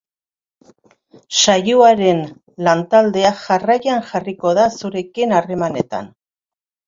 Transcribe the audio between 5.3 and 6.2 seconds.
harremanetan.